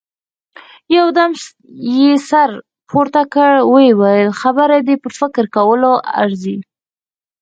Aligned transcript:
يودم 0.97 1.31
يې 1.97 2.11
سر 2.29 2.49
پورته 2.89 3.21
کړ، 3.33 3.51
ويې 3.71 3.91
ويل: 3.99 4.29
خبره 4.41 4.77
دې 4.87 4.95
په 5.03 5.09
فکر 5.19 5.43
کولو 5.55 5.91
ارزي. 6.21 6.57